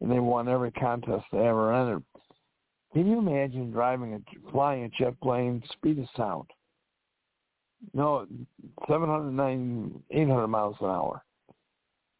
and 0.00 0.10
they 0.10 0.20
won 0.20 0.48
every 0.48 0.70
contest 0.72 1.24
they 1.32 1.38
ever 1.38 1.74
entered. 1.74 2.02
Can 2.92 3.06
you 3.06 3.18
imagine 3.18 3.70
driving 3.70 4.14
a 4.14 4.50
flying 4.50 4.84
a 4.84 4.88
jet 4.88 5.20
plane 5.20 5.62
speed 5.72 5.98
of 5.98 6.06
sound? 6.16 6.46
No, 7.94 8.26
709, 8.88 10.02
800 10.10 10.48
miles 10.48 10.76
an 10.80 10.86
hour 10.86 11.22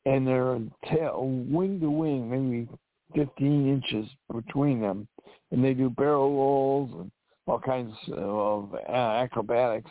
and 0.08 0.26
they're 0.26 0.58
tail, 0.90 1.44
wing 1.48 1.80
to 1.80 1.90
wing, 1.90 2.30
maybe 2.30 2.68
15 3.14 3.68
inches 3.68 4.08
between 4.32 4.80
them, 4.80 5.06
and 5.50 5.62
they 5.62 5.74
do 5.74 5.90
barrel 5.90 6.32
rolls 6.32 6.90
and 6.94 7.10
all 7.46 7.58
kinds 7.58 7.92
of 8.12 8.74
uh, 8.74 8.92
acrobatics. 8.92 9.90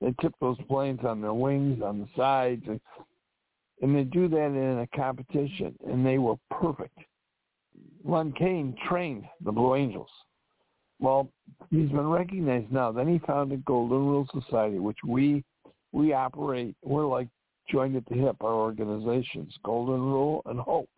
They 0.00 0.14
tip 0.20 0.34
those 0.40 0.58
planes 0.68 1.00
on 1.04 1.22
their 1.22 1.32
wings, 1.32 1.82
on 1.82 2.00
the 2.00 2.08
sides, 2.16 2.62
and, 2.66 2.80
and 3.82 3.94
they 3.94 4.04
do 4.04 4.28
that 4.28 4.46
in 4.46 4.78
a 4.78 4.96
competition, 4.96 5.74
and 5.86 6.04
they 6.04 6.18
were 6.18 6.36
perfect. 6.50 6.98
Len 8.04 8.32
Kane 8.32 8.76
trained 8.88 9.24
the 9.44 9.52
Blue 9.52 9.74
Angels. 9.74 10.10
Well, 11.00 11.28
he's 11.70 11.88
been 11.88 12.08
recognized 12.08 12.70
now. 12.70 12.92
Then 12.92 13.08
he 13.08 13.18
founded 13.26 13.64
Golden 13.64 14.06
Rule 14.06 14.28
Society, 14.32 14.78
which 14.78 14.98
we 15.06 15.42
we 15.92 16.12
operate. 16.12 16.74
We're 16.82 17.06
like 17.06 17.28
joined 17.70 17.96
at 17.96 18.06
the 18.06 18.14
hip, 18.14 18.36
our 18.40 18.52
organizations, 18.52 19.54
Golden 19.64 20.00
Rule 20.00 20.42
and 20.46 20.58
Hope. 20.58 20.88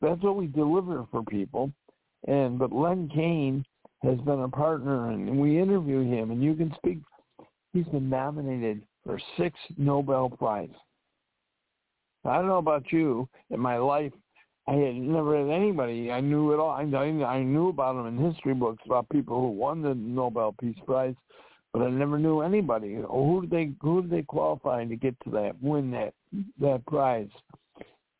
That's 0.00 0.22
what 0.22 0.36
we 0.36 0.46
deliver 0.46 1.06
for 1.10 1.22
people. 1.22 1.72
And 2.26 2.58
but 2.58 2.72
Len 2.72 3.10
Kane 3.14 3.64
has 4.02 4.18
been 4.20 4.40
a 4.40 4.48
partner, 4.48 5.10
and 5.10 5.38
we 5.38 5.60
interview 5.60 6.02
him, 6.02 6.30
and 6.30 6.42
you 6.42 6.54
can 6.54 6.72
speak. 6.76 6.98
He's 7.72 7.86
been 7.86 8.08
nominated 8.08 8.82
for 9.04 9.20
six 9.36 9.58
Nobel 9.76 10.30
Prizes. 10.30 10.74
I 12.24 12.36
don't 12.36 12.48
know 12.48 12.58
about 12.58 12.92
you. 12.92 13.28
In 13.50 13.60
my 13.60 13.78
life, 13.78 14.12
I 14.68 14.74
had 14.74 14.94
never 14.94 15.36
had 15.36 15.50
anybody 15.50 16.12
I 16.12 16.20
knew 16.20 16.52
at 16.52 16.60
all. 16.60 16.70
I, 16.70 16.82
I 16.82 17.42
knew 17.42 17.68
about 17.68 17.94
them 17.94 18.06
in 18.06 18.32
history 18.32 18.54
books 18.54 18.82
about 18.86 19.08
people 19.08 19.40
who 19.40 19.48
won 19.48 19.82
the 19.82 19.94
Nobel 19.94 20.54
Peace 20.60 20.76
Prize, 20.86 21.14
but 21.72 21.82
I 21.82 21.90
never 21.90 22.18
knew 22.18 22.40
anybody. 22.40 22.94
Who 23.08 23.40
did 23.40 23.50
they 23.50 23.72
who 23.80 24.02
did 24.02 24.10
they 24.10 24.22
qualify 24.22 24.84
to 24.84 24.96
get 24.96 25.18
to 25.24 25.30
that 25.30 25.60
win 25.62 25.90
that 25.92 26.14
that 26.60 26.86
prize 26.86 27.28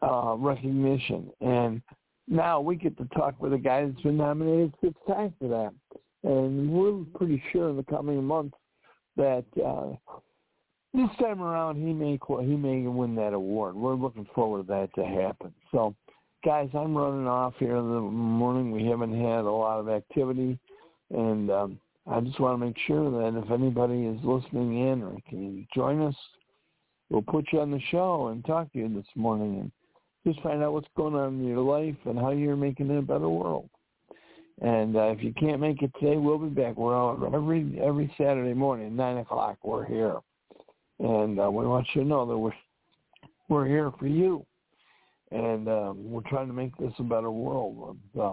uh, 0.02 0.34
recognition? 0.38 1.30
And 1.40 1.82
now 2.26 2.60
we 2.60 2.76
get 2.76 2.96
to 2.98 3.04
talk 3.16 3.40
with 3.40 3.52
a 3.52 3.58
guy 3.58 3.86
that's 3.86 4.00
been 4.02 4.16
nominated 4.16 4.72
six 4.82 4.94
times 5.06 5.32
for 5.38 5.48
that, 5.48 5.72
and 6.28 6.70
we're 6.70 7.04
pretty 7.16 7.42
sure 7.52 7.70
in 7.70 7.76
the 7.76 7.84
coming 7.84 8.24
months 8.24 8.56
that 9.16 9.44
uh, 9.64 9.92
this 10.94 11.08
time 11.20 11.42
around 11.42 11.76
he 11.76 11.92
may 11.92 12.18
he 12.40 12.56
may 12.56 12.86
win 12.86 13.14
that 13.16 13.32
award. 13.32 13.74
We're 13.74 13.94
looking 13.94 14.26
forward 14.34 14.66
to 14.66 14.72
that 14.72 14.94
to 14.94 15.06
happen. 15.06 15.52
So, 15.72 15.94
guys, 16.44 16.68
I'm 16.74 16.96
running 16.96 17.26
off 17.26 17.54
here 17.58 17.76
in 17.76 17.88
the 17.88 18.00
morning. 18.00 18.72
We 18.72 18.86
haven't 18.86 19.12
had 19.12 19.44
a 19.44 19.50
lot 19.50 19.80
of 19.80 19.88
activity, 19.88 20.58
and 21.10 21.50
um, 21.50 21.80
I 22.06 22.20
just 22.20 22.40
want 22.40 22.60
to 22.60 22.66
make 22.66 22.76
sure 22.86 23.10
that 23.10 23.38
if 23.38 23.50
anybody 23.50 24.06
is 24.06 24.18
listening 24.24 24.88
in 24.88 25.02
or 25.02 25.16
can 25.28 25.66
join 25.74 26.02
us, 26.02 26.16
we'll 27.08 27.22
put 27.22 27.46
you 27.52 27.60
on 27.60 27.70
the 27.70 27.80
show 27.90 28.28
and 28.28 28.44
talk 28.44 28.72
to 28.72 28.78
you 28.78 28.88
this 28.88 29.06
morning 29.14 29.60
and 29.60 29.72
just 30.26 30.42
find 30.42 30.62
out 30.62 30.72
what's 30.72 30.88
going 30.96 31.14
on 31.14 31.40
in 31.40 31.46
your 31.46 31.60
life 31.60 31.96
and 32.04 32.18
how 32.18 32.30
you're 32.30 32.56
making 32.56 32.90
it 32.90 32.98
a 32.98 33.02
better 33.02 33.28
world. 33.28 33.68
And 34.60 34.96
uh, 34.96 35.14
if 35.16 35.22
you 35.22 35.32
can't 35.34 35.60
make 35.60 35.82
it 35.82 35.90
today, 35.98 36.16
we'll 36.16 36.38
be 36.38 36.48
back. 36.48 36.76
We're 36.76 36.96
out 36.96 37.22
every 37.32 37.80
every 37.80 38.12
Saturday 38.18 38.52
morning, 38.52 38.94
nine 38.94 39.18
o'clock. 39.18 39.58
We're 39.62 39.86
here, 39.86 40.16
and 41.00 41.40
uh, 41.40 41.50
we 41.50 41.66
want 41.66 41.86
you 41.94 42.02
to 42.02 42.06
know 42.06 42.26
that 42.26 42.36
we're 42.36 42.52
we're 43.48 43.66
here 43.66 43.90
for 43.98 44.06
you, 44.06 44.46
and 45.32 45.68
um, 45.68 46.10
we're 46.10 46.28
trying 46.28 46.46
to 46.46 46.52
make 46.52 46.76
this 46.76 46.92
a 46.98 47.02
better 47.02 47.30
world. 47.30 47.96
Uh, 48.18 48.32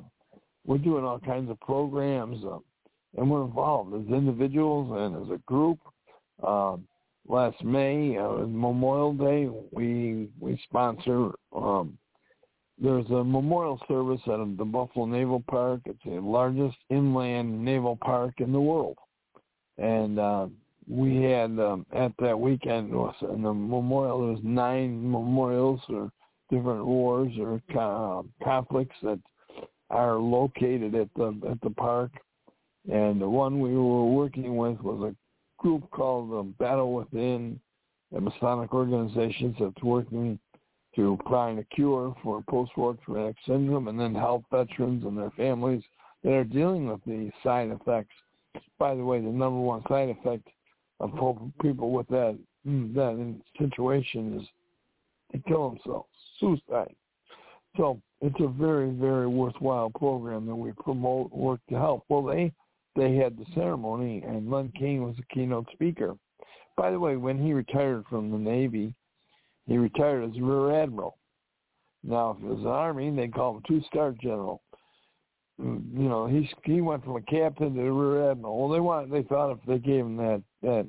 we're 0.65 0.77
doing 0.77 1.03
all 1.03 1.19
kinds 1.19 1.49
of 1.49 1.59
programs, 1.61 2.43
uh, 2.45 2.59
and 3.17 3.29
we're 3.29 3.45
involved 3.45 3.95
as 3.95 4.13
individuals 4.13 4.91
and 4.99 5.25
as 5.25 5.31
a 5.33 5.39
group. 5.45 5.79
Uh, 6.45 6.77
last 7.27 7.63
May, 7.63 8.17
uh, 8.17 8.45
Memorial 8.45 9.13
Day, 9.13 9.49
we 9.71 10.27
we 10.39 10.61
sponsor. 10.69 11.31
Um, 11.55 11.97
there's 12.79 13.09
a 13.09 13.23
memorial 13.23 13.79
service 13.87 14.21
at 14.27 14.37
the 14.57 14.65
Buffalo 14.65 15.07
Naval 15.07 15.43
Park. 15.49 15.81
It's 15.85 16.03
the 16.05 16.19
largest 16.19 16.77
inland 16.91 17.65
naval 17.65 17.95
park 17.95 18.35
in 18.37 18.51
the 18.51 18.61
world, 18.61 18.97
and 19.79 20.19
uh, 20.19 20.47
we 20.89 21.21
had 21.21 21.59
um, 21.59 21.85
at 21.93 22.13
that 22.19 22.39
weekend 22.39 22.91
was 22.91 23.15
in 23.21 23.41
the 23.41 23.53
memorial. 23.53 24.19
There 24.19 24.33
was 24.35 24.39
nine 24.43 25.11
memorials 25.11 25.81
or 25.89 26.11
different 26.49 26.85
wars 26.85 27.31
or 27.39 27.61
uh, 27.77 28.23
conflicts 28.43 28.95
that 29.03 29.19
are 29.89 30.15
located 30.15 30.95
at 30.95 31.09
the 31.15 31.37
at 31.49 31.59
the 31.61 31.69
park, 31.71 32.11
and 32.91 33.21
the 33.21 33.29
one 33.29 33.59
we 33.59 33.73
were 33.73 34.05
working 34.05 34.55
with 34.55 34.79
was 34.81 35.11
a 35.11 35.61
group 35.61 35.89
called 35.91 36.31
the 36.31 36.43
Battle 36.63 36.93
Within, 36.93 37.59
a 38.15 38.21
Masonic 38.21 38.73
organization 38.73 39.55
that's 39.59 39.83
working 39.83 40.39
to 40.95 41.17
find 41.29 41.59
a 41.59 41.63
cure 41.65 42.15
for 42.23 42.43
post-war 42.49 42.97
traumatic 43.05 43.35
syndrome 43.45 43.87
and 43.87 43.99
then 43.99 44.15
help 44.15 44.43
veterans 44.51 45.03
and 45.03 45.17
their 45.17 45.31
families 45.31 45.83
that 46.23 46.33
are 46.33 46.43
dealing 46.43 46.87
with 46.87 47.03
the 47.05 47.29
side 47.43 47.69
effects. 47.69 48.13
By 48.79 48.95
the 48.95 49.03
way, 49.03 49.19
the 49.19 49.27
number 49.27 49.59
one 49.59 49.83
side 49.87 50.09
effect 50.09 50.47
of 50.99 51.11
people 51.61 51.91
with 51.91 52.07
that 52.09 52.37
that 52.65 53.35
situation 53.59 54.39
is 54.39 54.47
to 55.31 55.39
kill 55.47 55.69
themselves, 55.69 56.09
suicide. 56.39 56.95
So 57.75 58.01
it's 58.21 58.39
a 58.39 58.47
very, 58.47 58.89
very 58.91 59.27
worthwhile 59.27 59.91
program 59.91 60.45
that 60.47 60.55
we 60.55 60.71
promote, 60.71 61.31
work 61.31 61.59
to 61.69 61.75
help. 61.75 62.05
Well, 62.09 62.23
they 62.23 62.51
they 62.95 63.15
had 63.15 63.37
the 63.37 63.45
ceremony, 63.53 64.23
and 64.27 64.49
Len 64.49 64.71
King 64.77 65.03
was 65.03 65.15
the 65.17 65.23
keynote 65.31 65.67
speaker. 65.71 66.15
By 66.75 66.91
the 66.91 66.99
way, 66.99 67.15
when 67.15 67.43
he 67.43 67.53
retired 67.53 68.05
from 68.09 68.31
the 68.31 68.37
Navy, 68.37 68.93
he 69.67 69.77
retired 69.77 70.23
as 70.23 70.37
a 70.37 70.41
rear 70.41 70.81
admiral. 70.81 71.17
Now, 72.03 72.31
if 72.31 72.43
it 72.43 72.47
was 72.47 72.63
the 72.63 72.69
Army, 72.69 73.15
they 73.15 73.27
call 73.27 73.57
him 73.57 73.63
a 73.63 73.67
two-star 73.67 74.15
general. 74.21 74.61
You 75.59 75.81
know, 76.09 76.27
he 76.27 76.49
he 76.63 76.81
went 76.81 77.03
from 77.03 77.15
a 77.15 77.21
captain 77.21 77.73
to 77.75 77.81
a 77.81 77.91
rear 77.91 78.31
admiral. 78.31 78.59
Well, 78.59 78.69
they 78.69 78.79
want 78.79 79.11
they 79.11 79.23
thought 79.23 79.51
if 79.51 79.57
they 79.67 79.79
gave 79.79 80.05
him 80.05 80.17
that 80.17 80.43
that 80.61 80.87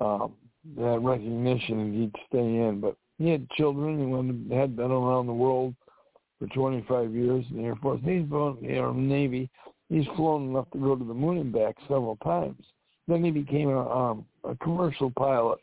um, 0.00 0.34
that 0.76 1.00
recognition, 1.00 1.92
he'd 1.92 2.14
stay 2.28 2.38
in. 2.38 2.80
But 2.80 2.96
he 3.18 3.28
had 3.28 3.48
children. 3.50 3.98
He 3.98 4.06
went 4.06 4.52
had 4.52 4.76
been 4.76 4.90
around 4.90 5.26
the 5.26 5.32
world 5.32 5.74
for 6.38 6.46
25 6.48 7.12
years 7.12 7.44
in 7.50 7.58
the 7.58 7.64
Air 7.64 7.76
Force. 7.76 8.00
He's 8.04 8.22
in 8.22 8.28
the 8.30 8.92
Navy. 8.94 9.50
He's 9.88 10.06
flown 10.16 10.48
enough 10.48 10.70
to 10.72 10.78
go 10.78 10.96
to 10.96 11.04
the 11.04 11.14
moon 11.14 11.38
and 11.38 11.52
back 11.52 11.76
several 11.82 12.16
times. 12.16 12.64
Then 13.06 13.22
he 13.22 13.30
became 13.30 13.68
a, 13.68 13.88
um, 13.90 14.24
a 14.44 14.54
commercial 14.56 15.10
pilot, 15.10 15.58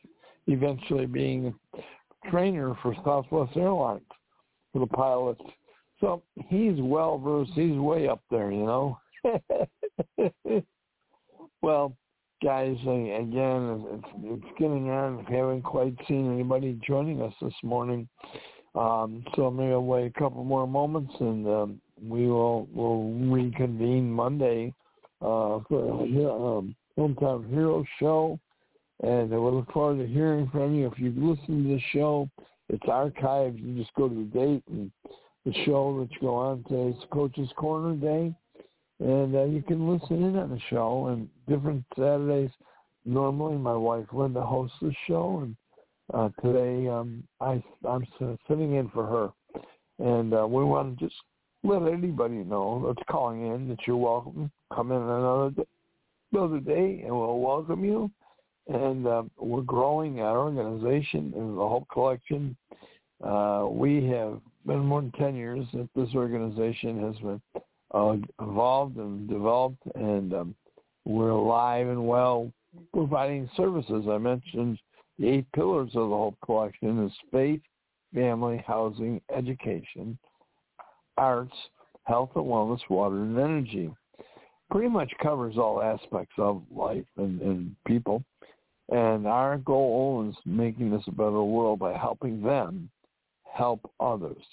eventually 0.47 1.05
being 1.05 1.53
a 1.73 2.29
trainer 2.29 2.75
for 2.81 2.95
Southwest 3.03 3.57
Airlines 3.57 4.01
for 4.71 4.79
the 4.79 4.88
pilots. 4.88 5.41
So 6.01 6.23
he's 6.47 6.79
well 6.79 7.17
versed. 7.17 7.51
He's 7.55 7.77
way 7.77 8.07
up 8.07 8.21
there, 8.31 8.51
you 8.51 8.65
know. 8.65 8.99
well, 11.61 11.93
guys, 12.43 12.77
again, 12.81 13.85
it's, 13.91 14.07
it's 14.23 14.59
getting 14.59 14.89
on. 14.89 15.25
I 15.27 15.31
haven't 15.33 15.63
quite 15.63 15.95
seen 16.07 16.33
anybody 16.33 16.79
joining 16.85 17.21
us 17.21 17.33
this 17.41 17.53
morning. 17.63 18.07
Um, 18.75 19.25
so 19.35 19.45
I'll 19.45 19.83
wait 19.83 20.05
a 20.05 20.19
couple 20.19 20.43
more 20.43 20.67
moments 20.67 21.13
and 21.19 21.47
um, 21.47 21.81
we 22.01 22.27
will 22.27 22.67
will 22.67 23.12
reconvene 23.13 24.12
Monday 24.12 24.73
uh, 25.21 25.59
for 25.67 26.03
um, 26.03 26.75
Hometown 26.97 27.49
Hero 27.49 27.83
Show. 27.99 28.39
And 29.01 29.29
we'll 29.29 29.55
look 29.55 29.71
forward 29.71 29.97
to 29.97 30.07
hearing 30.07 30.49
from 30.51 30.75
you. 30.75 30.88
If 30.88 30.99
you 30.99 31.13
listen 31.15 31.63
to 31.63 31.69
the 31.75 31.81
show, 31.93 32.29
it's 32.67 32.83
archived. 32.83 33.59
You 33.59 33.81
just 33.81 33.93
go 33.95 34.09
to 34.09 34.15
the 34.15 34.39
date 34.39 34.63
and 34.69 34.91
the 35.45 35.54
show 35.65 36.08
you 36.12 36.19
go 36.21 36.36
on. 36.36 36.63
Today's 36.67 37.02
Coach's 37.12 37.49
Corner 37.56 37.95
Day 37.95 38.34
and 38.99 39.36
uh, 39.36 39.43
you 39.45 39.62
can 39.62 39.89
listen 39.89 40.23
in 40.23 40.38
on 40.38 40.49
the 40.49 40.60
show 40.69 41.08
and 41.08 41.30
different 41.47 41.84
Saturdays. 41.95 42.52
Normally, 43.06 43.58
my 43.58 43.75
wife 43.75 44.06
Linda 44.12 44.41
hosts 44.41 44.75
the 44.82 44.93
show, 45.08 45.39
and 45.43 45.56
uh, 46.13 46.30
today 46.41 46.88
um, 46.89 47.23
I 47.39 47.63
I'm 47.88 48.06
sitting 48.47 48.75
in 48.75 48.89
for 48.89 49.06
her, 49.06 49.63
and 50.06 50.34
uh, 50.34 50.45
we 50.45 50.63
want 50.63 50.99
to 50.99 51.06
just 51.06 51.15
let 51.63 51.82
anybody 51.84 52.36
know 52.36 52.84
that's 52.86 53.08
calling 53.10 53.47
in 53.47 53.69
that 53.69 53.80
you're 53.88 53.97
welcome. 53.97 54.52
Come 54.73 54.91
in 54.91 55.02
another 55.02 55.52
day, 55.52 55.65
another 56.34 56.60
day, 56.60 57.02
and 57.06 57.15
we'll 57.15 57.39
welcome 57.39 57.84
you. 57.86 58.12
And 58.67 59.08
uh, 59.08 59.23
we're 59.38 59.62
growing 59.62 60.19
our 60.19 60.38
organization 60.38 61.34
and 61.36 61.58
the 61.58 61.67
Hope 61.67 61.88
Collection. 61.91 62.56
Uh, 63.23 63.65
we 63.69 64.06
have 64.08 64.39
been 64.69 64.86
more 64.86 65.01
than 65.01 65.12
10 65.13 65.36
years 65.36 65.65
that 65.73 65.89
this 65.95 66.10
organization 66.13 67.01
has 67.01 67.15
been 67.17 67.41
uh, 67.91 68.15
evolved 68.39 68.97
and 68.97 69.27
developed, 69.27 69.82
and 69.95 70.32
um, 70.32 70.55
we're 71.05 71.32
alive 71.32 71.88
and 71.88 72.08
well 72.08 72.51
providing 72.93 73.49
services. 73.58 74.05
I 74.08 74.19
mentioned 74.19 74.77
the 75.17 75.27
eight 75.27 75.51
pillars 75.53 75.89
of 75.95 76.10
the 76.10 76.15
Hope 76.15 76.38
Collection 76.45 77.03
is 77.03 77.12
faith, 77.32 77.62
family, 78.13 78.63
housing, 78.67 79.19
education, 79.36 80.19
arts, 81.17 81.55
health 82.03 82.29
and 82.36 82.45
wellness, 82.45 82.82
water, 82.91 83.23
and 83.23 83.39
energy. 83.39 83.89
Pretty 84.69 84.89
much 84.89 85.12
covers 85.19 85.58
all 85.58 85.82
aspects 85.82 86.36
of 86.38 86.62
life 86.71 87.05
and, 87.17 87.41
and 87.41 87.75
people. 87.88 88.23
And 88.89 89.25
our 89.25 89.58
goal 89.58 90.27
is 90.29 90.36
making 90.45 90.91
this 90.91 91.03
a 91.08 91.12
better 91.12 91.43
world 91.43 91.79
by 91.79 91.97
helping 91.97 92.43
them 92.43 92.91
help 93.53 93.91
others. 93.99 94.43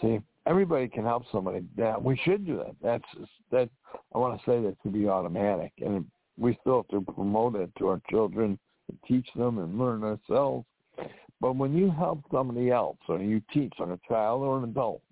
See, 0.00 0.20
everybody 0.46 0.88
can 0.88 1.04
help 1.04 1.24
somebody. 1.32 1.64
We 2.00 2.16
should 2.24 2.46
do 2.46 2.58
that. 2.58 2.76
That's 2.82 3.28
that. 3.50 3.68
I 4.14 4.18
want 4.18 4.38
to 4.38 4.50
say 4.50 4.62
that 4.62 4.76
to 4.82 4.88
be 4.88 5.08
automatic, 5.08 5.72
and 5.78 6.04
we 6.38 6.56
still 6.60 6.86
have 6.90 7.04
to 7.04 7.12
promote 7.12 7.56
it 7.56 7.70
to 7.78 7.88
our 7.88 8.00
children, 8.10 8.58
and 8.88 8.98
teach 9.06 9.28
them, 9.34 9.58
and 9.58 9.78
learn 9.78 10.04
ourselves. 10.04 10.66
But 11.40 11.56
when 11.56 11.76
you 11.76 11.90
help 11.90 12.22
somebody 12.32 12.70
else, 12.70 12.98
or 13.08 13.18
you 13.20 13.40
teach 13.52 13.72
on 13.78 13.92
a 13.92 13.98
child 14.08 14.42
or 14.42 14.58
an 14.58 14.64
adult, 14.64 15.02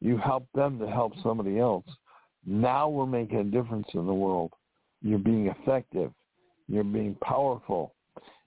you 0.00 0.16
help 0.16 0.46
them 0.54 0.78
to 0.78 0.88
help 0.88 1.12
somebody 1.22 1.58
else. 1.58 1.86
Now 2.44 2.88
we're 2.88 3.06
making 3.06 3.38
a 3.38 3.44
difference 3.44 3.86
in 3.94 4.06
the 4.06 4.14
world. 4.14 4.52
You're 5.00 5.18
being 5.18 5.46
effective. 5.46 6.12
You're 6.68 6.84
being 6.84 7.16
powerful. 7.22 7.94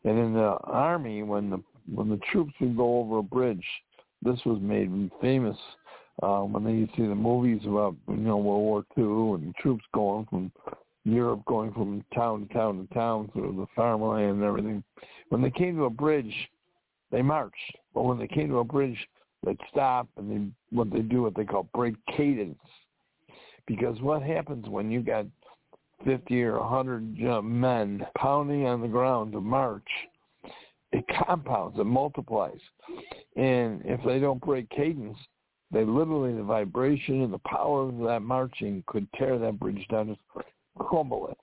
And 0.04 0.18
in 0.18 0.34
the 0.34 0.58
army, 0.64 1.24
when 1.24 1.50
the 1.50 1.64
when 1.94 2.10
the 2.10 2.20
troops 2.32 2.54
would 2.60 2.76
go 2.76 3.00
over 3.00 3.20
a 3.20 3.24
bridge, 3.24 3.66
this 4.26 4.40
was 4.46 4.60
made 4.62 5.12
famous 5.22 5.58
um, 6.24 6.54
when 6.54 6.64
they 6.64 6.72
used 6.72 6.96
to 6.96 7.02
see 7.02 7.08
the 7.08 7.16
movies 7.16 7.62
about 7.66 7.96
you 8.08 8.16
know 8.16 8.38
World 8.38 8.64
War 8.64 8.86
II 8.98 9.44
and 9.44 9.56
troops 9.56 9.84
going 9.94 10.26
from 10.30 10.52
Europe, 11.04 11.44
going 11.46 11.72
from 11.72 12.04
town 12.14 12.48
to 12.48 12.54
town 12.54 12.88
to 12.88 12.94
town 12.94 13.30
through 13.32 13.56
the 13.58 13.68
farmland 13.76 14.38
and 14.38 14.44
everything. 14.44 14.84
When 15.30 15.42
they 15.42 15.52
came 15.52 15.76
to 15.78 15.86
a 15.86 15.90
bridge, 15.90 16.34
they 17.12 17.22
marched. 17.22 17.78
But 17.94 18.04
when 18.04 18.18
they 18.18 18.28
came 18.28 18.50
to 18.50 18.60
a 18.60 18.64
bridge, 18.64 18.98
they'd 19.46 19.60
stop 19.72 20.08
and 20.18 20.32
they 20.32 20.76
what 20.76 20.92
they 20.92 21.02
do 21.02 21.22
what 21.22 21.36
they 21.36 21.46
call 21.46 21.70
break 21.74 21.96
cadence. 22.18 22.60
Because 23.68 24.00
what 24.02 24.22
happens 24.22 24.68
when 24.68 24.92
you 24.92 25.02
got 25.02 25.26
50 26.06 26.44
or 26.44 26.60
100 26.60 27.28
uh, 27.28 27.42
men 27.42 28.06
pounding 28.18 28.66
on 28.66 28.82
the 28.82 28.88
ground 28.88 29.34
to 29.34 29.42
march, 29.42 29.88
it 30.92 31.06
compounds, 31.26 31.80
it 31.80 31.86
multiplies. 31.86 32.60
And 33.36 33.82
if 33.86 34.00
they 34.06 34.20
don't 34.20 34.42
break 34.42 34.70
cadence, 34.70 35.18
they 35.72 35.84
literally, 35.84 36.34
the 36.34 36.44
vibration 36.44 37.24
and 37.24 37.34
the 37.34 37.40
power 37.40 37.90
of 37.90 37.98
that 38.08 38.22
marching 38.22 38.84
could 38.88 39.08
tear 39.14 39.38
that 39.40 39.60
bridge 39.60 39.86
down 39.90 40.10
and 40.10 40.44
crumble 40.78 41.28
it. 41.30 41.38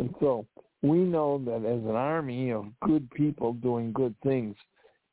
And 0.00 0.14
so 0.20 0.46
we 0.82 0.98
know 0.98 1.42
that 1.44 1.66
as 1.66 1.82
an 1.84 1.96
army 1.96 2.52
of 2.52 2.66
good 2.80 3.10
people 3.10 3.54
doing 3.54 3.92
good 3.92 4.14
things, 4.22 4.56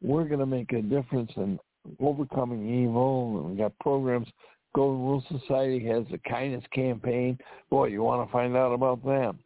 we're 0.02 0.26
going 0.26 0.39
to 0.39 0.46
make 0.46 0.72
a 0.74 0.82
difference 0.82 1.32
in 1.36 1.60
overcoming 2.00 2.84
evil. 2.84 3.39
And 3.39 3.52
we 3.52 3.58
got 3.58 3.78
programs. 3.80 4.28
Golden 4.76 5.02
Rule 5.02 5.24
Society 5.28 5.86
has 5.88 6.04
a 6.13 6.30
kindness 6.30 6.63
campaign. 6.72 7.38
Boy, 7.70 7.88
you 7.88 8.04
want 8.04 8.28
to 8.28 8.32
find 8.32 8.56
out 8.56 8.72
about 8.72 9.04
them. 9.04 9.39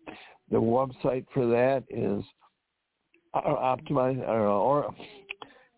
The 0.51 0.57
website 0.57 1.25
for 1.33 1.47
that 1.47 1.83
is 1.89 2.23
uh, 3.33 3.41
optimize 3.41 4.19
or, 4.27 4.47
or 4.47 4.93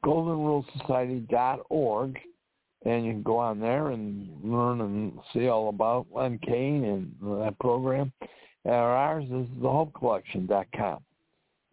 goldenrulesociety.org 0.06 2.20
and 2.86 3.06
you 3.06 3.14
can 3.14 3.24
go 3.24 3.38
on 3.38 3.60
there 3.60 3.92
and 3.92 4.30
learn 4.44 4.82
and 4.82 5.14
see 5.34 5.48
all 5.48 5.70
about 5.70 6.08
Len 6.14 6.38
Kane 6.40 6.84
and 6.84 7.16
that 7.42 7.58
program. 7.60 8.12
And 8.66 8.74
ours 8.74 9.26
is 9.26 9.48
thehopecollection.com. 9.62 11.00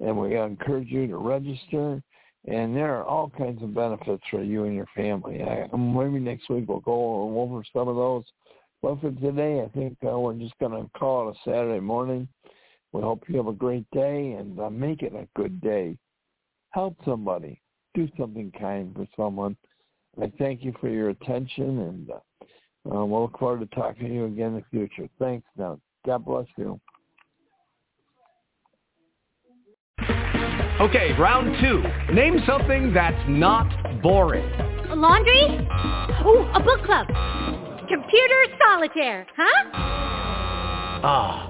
and 0.00 0.16
we 0.16 0.36
encourage 0.36 0.88
you 0.88 1.06
to 1.08 1.16
register. 1.16 2.02
And 2.46 2.74
there 2.74 2.96
are 2.96 3.04
all 3.04 3.30
kinds 3.36 3.62
of 3.62 3.74
benefits 3.74 4.22
for 4.30 4.42
you 4.42 4.64
and 4.64 4.74
your 4.74 4.88
family. 4.96 5.42
I, 5.42 5.66
maybe 5.76 6.20
next 6.20 6.48
week 6.48 6.68
we'll 6.68 6.80
go 6.80 7.38
over 7.38 7.62
some 7.72 7.88
of 7.88 7.96
those. 7.96 8.24
But 8.82 9.00
for 9.00 9.10
today, 9.10 9.62
I 9.62 9.68
think 9.76 9.98
uh, 10.06 10.18
we're 10.18 10.34
just 10.34 10.58
going 10.58 10.72
to 10.72 10.88
call 10.98 11.28
it 11.28 11.36
a 11.36 11.50
Saturday 11.50 11.80
morning. 11.80 12.26
We 12.92 13.02
hope 13.02 13.24
you 13.28 13.36
have 13.36 13.46
a 13.46 13.52
great 13.52 13.88
day 13.92 14.32
and 14.32 14.58
uh, 14.58 14.70
make 14.70 15.02
it 15.02 15.14
a 15.14 15.28
good 15.36 15.60
day. 15.60 15.96
Help 16.70 16.96
somebody. 17.04 17.60
Do 17.94 18.08
something 18.18 18.52
kind 18.58 18.94
for 18.94 19.06
someone. 19.16 19.56
I 20.20 20.32
thank 20.38 20.64
you 20.64 20.74
for 20.80 20.88
your 20.88 21.10
attention, 21.10 21.78
and 21.80 22.10
uh, 22.10 22.14
uh, 22.94 23.04
we'll 23.04 23.22
look 23.22 23.38
forward 23.38 23.60
to 23.60 23.74
talking 23.74 24.08
to 24.08 24.14
you 24.14 24.24
again 24.26 24.48
in 24.48 24.54
the 24.56 24.64
future. 24.70 25.08
Thanks 25.18 25.46
now. 25.56 25.80
God 26.04 26.24
bless 26.24 26.46
you. 26.56 26.80
Okay, 30.80 31.12
round 31.18 31.56
two. 31.60 32.14
Name 32.14 32.40
something 32.46 32.92
that's 32.94 33.22
not 33.28 34.00
boring. 34.02 34.50
A 34.88 34.96
laundry? 34.96 35.44
Ooh, 36.24 36.48
a 36.54 36.60
book 36.60 36.84
club. 36.84 37.06
Computer 37.86 38.44
solitaire, 38.64 39.26
huh? 39.36 39.70
Ah, 41.02 41.49